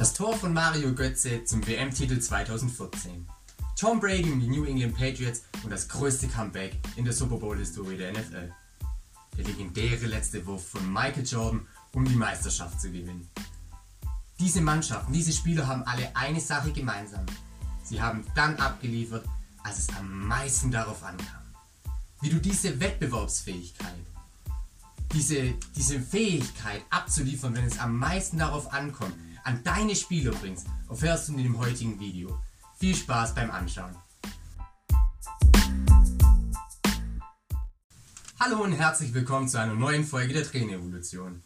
[0.00, 3.28] Das Tor von Mario Götze zum WM-Titel 2014.
[3.76, 7.98] Tom Brady und die New England Patriots und das größte Comeback in der Super Bowl-Historie
[7.98, 8.50] der NFL.
[9.36, 13.28] Der legendäre letzte Wurf von Michael Jordan, um die Meisterschaft zu gewinnen.
[14.38, 17.26] Diese Mannschaften, diese Spieler haben alle eine Sache gemeinsam.
[17.84, 19.26] Sie haben dann abgeliefert,
[19.64, 21.42] als es am meisten darauf ankam.
[22.22, 24.06] Wie du diese Wettbewerbsfähigkeit,
[25.12, 29.12] diese, diese Fähigkeit abzuliefern, wenn es am meisten darauf ankommt,
[29.44, 32.40] an deine Spieler bringst, erfährst du in dem heutigen Video.
[32.78, 33.94] Viel Spaß beim Anschauen.
[38.38, 41.42] Hallo und herzlich willkommen zu einer neuen Folge der Trainerevolution.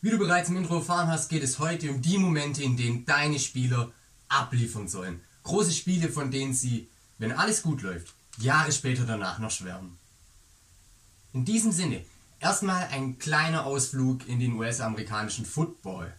[0.00, 3.04] Wie du bereits im Intro erfahren hast, geht es heute um die Momente, in denen
[3.04, 3.92] deine Spieler
[4.28, 5.20] abliefern sollen.
[5.42, 6.88] Große Spiele, von denen sie,
[7.18, 9.98] wenn alles gut läuft, Jahre später danach noch schwärmen.
[11.34, 12.04] In diesem Sinne,
[12.40, 16.12] erstmal ein kleiner Ausflug in den US-amerikanischen Football.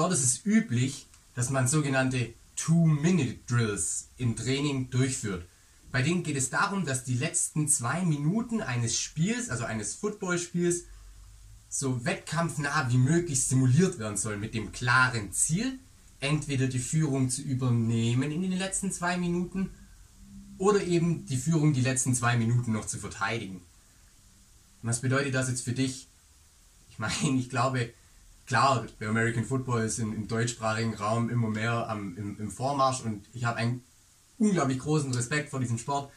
[0.00, 5.44] Dort ist es üblich, dass man sogenannte Two-Minute-Drills im Training durchführt.
[5.92, 10.84] Bei denen geht es darum, dass die letzten zwei Minuten eines Spiels, also eines Footballspiels,
[11.68, 15.78] so wettkampfnah wie möglich simuliert werden sollen mit dem klaren Ziel,
[16.18, 19.68] entweder die Führung zu übernehmen in den letzten zwei Minuten
[20.56, 23.60] oder eben die Führung die letzten zwei Minuten noch zu verteidigen.
[24.80, 26.08] Was bedeutet das jetzt für dich?
[26.88, 27.92] Ich meine, ich glaube,
[28.50, 33.00] klar, der American Football ist im, im deutschsprachigen Raum immer mehr am, im, im Vormarsch
[33.02, 33.84] und ich habe einen
[34.38, 36.10] unglaublich großen Respekt vor diesem Sport.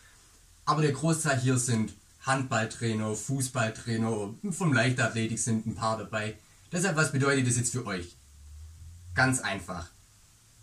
[0.66, 6.36] Aber der Großteil hier sind Handballtrainer, Fußballtrainer, vom Leichtathletik sind ein paar dabei.
[6.72, 8.16] Deshalb, was bedeutet das jetzt für euch?
[9.14, 9.92] Ganz einfach.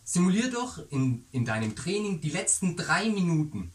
[0.02, 3.70] Simulier doch in, in deinem Training die letzten drei Minuten.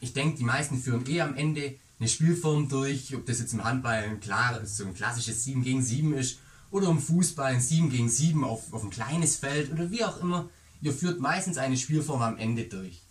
[0.00, 3.64] Ich denke, die meisten führen eh am Ende eine Spielform durch, ob das jetzt im
[3.64, 6.38] Handball ein, klar, so ein klassisches 7 gegen 7 ist
[6.70, 10.20] oder im Fußball ein 7 gegen 7 auf, auf ein kleines Feld oder wie auch
[10.20, 10.48] immer.
[10.80, 13.02] Ihr führt meistens eine Spielform am Ende durch.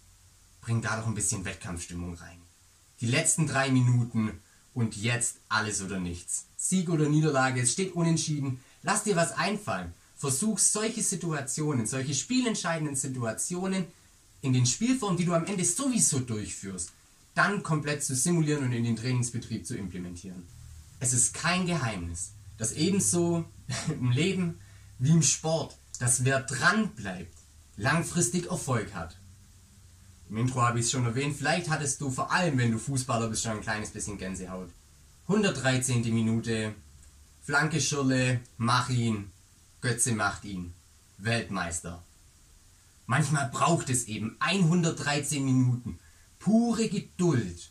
[0.62, 2.40] Bringt da doch ein bisschen Wettkampfstimmung rein.
[3.02, 4.32] Die letzten drei Minuten
[4.74, 6.46] und jetzt alles oder nichts.
[6.56, 8.60] Sieg oder Niederlage, es steht unentschieden.
[8.84, 9.94] Lass dir was einfallen.
[10.16, 13.86] Versuch solche Situationen, solche spielentscheidenden Situationen
[14.42, 16.92] in den Spielformen, die du am Ende sowieso durchführst,
[17.36, 20.44] dann komplett zu simulieren und in den Trainingsbetrieb zu implementieren.
[21.00, 23.46] Es ist kein Geheimnis dass ebenso
[23.88, 24.60] im Leben
[25.00, 27.38] wie im Sport, dass wer dran bleibt,
[27.76, 29.18] langfristig Erfolg hat.
[30.30, 33.30] Im Intro habe ich es schon erwähnt, vielleicht hattest du vor allem, wenn du Fußballer
[33.30, 34.70] bist, schon ein kleines bisschen Gänsehaut.
[35.28, 36.02] 113.
[36.14, 36.74] Minute,
[37.42, 39.32] Flanke Schirle, mach ihn,
[39.80, 40.74] Götze macht ihn,
[41.18, 42.04] Weltmeister.
[43.06, 46.00] Manchmal braucht es eben 113 Minuten,
[46.40, 47.70] pure Geduld,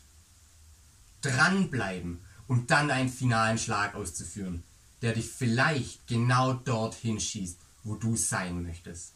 [1.21, 4.63] dranbleiben und dann einen finalen Schlag auszuführen
[5.01, 9.13] der dich vielleicht genau dorthin schießt, wo du sein möchtest.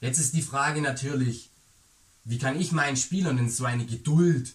[0.00, 1.50] Jetzt ist die Frage natürlich,
[2.24, 4.54] wie kann ich meinen Spielern denn so eine Geduld,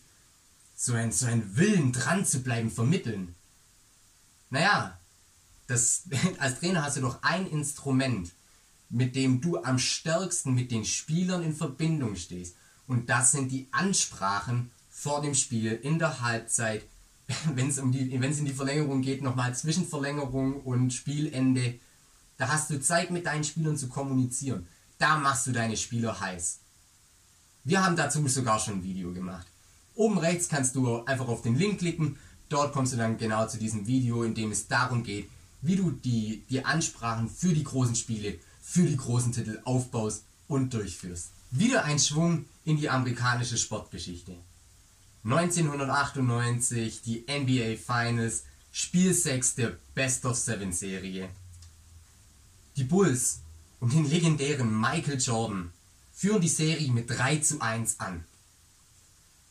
[0.75, 3.35] so ein, so ein Willen dran zu bleiben vermitteln?
[4.49, 4.97] Naja,
[5.67, 6.03] das,
[6.37, 8.31] als Trainer hast du doch ein Instrument,
[8.89, 12.55] mit dem du am stärksten mit den Spielern in Verbindung stehst.
[12.85, 16.83] Und das sind die Ansprachen vor dem Spiel, in der Halbzeit,
[17.55, 21.79] wenn es um die, in die Verlängerung geht, nochmal zwischen Verlängerung und Spielende.
[22.37, 24.67] Da hast du Zeit mit deinen Spielern zu kommunizieren.
[24.97, 26.59] Da machst du deine Spieler heiß.
[27.63, 29.47] Wir haben dazu sogar schon ein Video gemacht.
[29.95, 32.17] Oben rechts kannst du einfach auf den Link klicken.
[32.49, 35.29] Dort kommst du dann genau zu diesem Video, in dem es darum geht,
[35.61, 40.73] wie du die, die Ansprachen für die großen Spiele, für die großen Titel aufbaust und
[40.73, 41.31] durchführst.
[41.51, 44.35] Wieder ein Schwung in die amerikanische Sportgeschichte.
[45.25, 51.29] 1998 die NBA Finals, Spiel 6 der Best of Seven Serie.
[52.75, 53.39] Die Bulls
[53.79, 55.71] um den legendären Michael Jordan
[56.11, 58.25] führen die Serie mit 3 zu 1 an.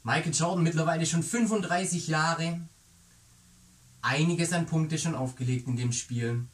[0.03, 2.61] Michael Jordan mittlerweile schon 35 Jahre,
[4.03, 6.45] einiges an Punkte schon aufgelegt in dem Spiel,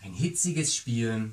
[0.00, 1.32] ein hitziges Spiel,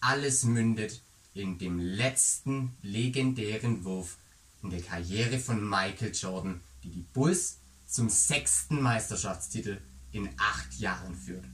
[0.00, 1.02] alles mündet
[1.34, 4.16] in dem letzten legendären Wurf
[4.62, 9.80] in der Karriere von Michael Jordan, die die Bulls zum sechsten Meisterschaftstitel
[10.12, 11.44] in acht Jahren führt.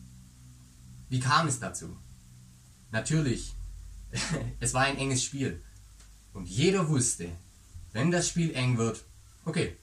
[1.09, 1.97] Wie kam es dazu?
[2.91, 3.55] Natürlich,
[4.61, 5.63] es war ein enges Spiel.
[6.33, 7.31] Und jeder wusste,
[7.93, 9.05] wenn das Spiel eng wird,
[9.45, 9.77] okay,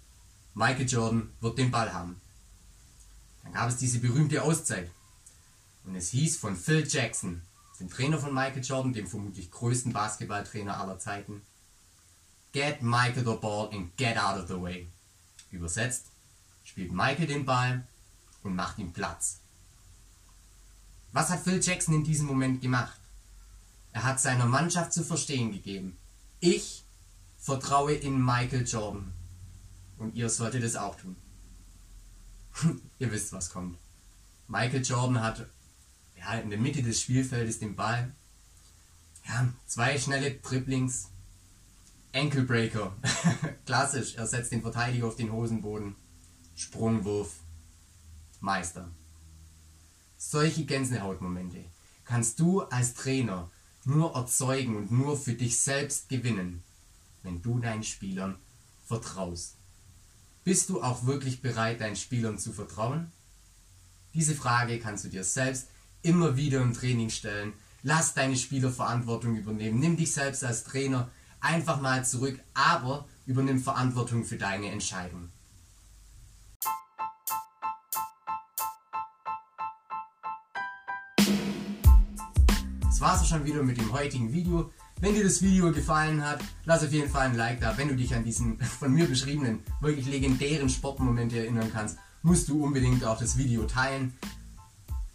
[0.54, 2.22] Michael Jordan wird den Ball haben.
[3.44, 4.90] Dann gab es diese berühmte Auszeit.
[5.84, 7.42] Und es hieß von Phil Jackson,
[7.80, 11.42] dem Trainer von Michael Jordan, dem vermutlich größten Basketballtrainer aller Zeiten,
[12.54, 14.88] Get Michael the ball and get out of the way.
[15.52, 16.06] Übersetzt,
[16.64, 17.86] spielt Michael den Ball
[18.44, 19.40] und macht ihm Platz.
[21.12, 23.00] Was hat Phil Jackson in diesem Moment gemacht?
[23.92, 25.98] Er hat seiner Mannschaft zu verstehen gegeben,
[26.40, 26.84] ich
[27.38, 29.14] vertraue in Michael Jordan.
[29.98, 31.16] Und ihr solltet es auch tun.
[33.00, 33.78] ihr wisst, was kommt.
[34.48, 35.46] Michael Jordan hat
[36.18, 38.12] ja, in der Mitte des Spielfeldes den Ball.
[39.28, 41.10] Ja, zwei schnelle Dribblings.
[42.14, 42.96] Ankle-Breaker.
[43.66, 44.16] Klassisch.
[44.16, 45.96] Er setzt den Verteidiger auf den Hosenboden.
[46.56, 47.32] Sprungwurf.
[48.40, 48.90] Meister.
[50.18, 51.66] Solche Gänsehautmomente
[52.06, 53.50] kannst du als Trainer
[53.86, 56.64] nur erzeugen und nur für dich selbst gewinnen,
[57.24, 58.38] wenn du deinen Spielern
[58.86, 59.56] vertraust.
[60.44, 63.12] Bist du auch wirklich bereit, deinen Spielern zu vertrauen?
[64.14, 65.68] Diese Frage kannst du dir selbst
[66.02, 67.54] immer wieder im Training stellen.
[67.82, 69.80] Lass deine Spieler Verantwortung übernehmen.
[69.80, 71.10] Nimm dich selbst als Trainer
[71.44, 75.30] einfach mal zurück, aber übernimm Verantwortung für deine Entscheidung.
[82.82, 84.72] Das war's auch schon wieder mit dem heutigen Video.
[85.02, 87.78] Wenn dir das Video gefallen hat, lass auf jeden Fall ein Like da.
[87.78, 92.64] Wenn du dich an diesen von mir beschriebenen, wirklich legendären Sportmomente erinnern kannst, musst du
[92.64, 94.14] unbedingt auch das Video teilen.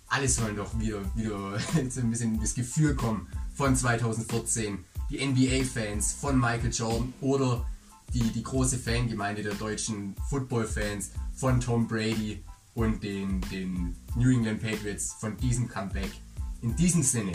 [0.08, 1.58] Alles sollen doch wieder, wieder
[1.90, 4.84] so ein bisschen das Gefühl kommen von 2014.
[5.10, 7.66] Die NBA-Fans von Michael Jordan oder
[8.12, 12.42] die, die große Fangemeinde der deutschen Football-Fans von Tom Brady
[12.74, 16.10] und den, den New England Patriots von diesem Comeback.
[16.62, 17.32] In diesem Sinne,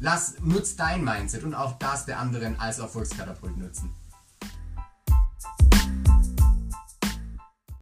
[0.00, 3.90] lass, nutz dein Mindset und auch das der anderen als Erfolgskatapult nutzen.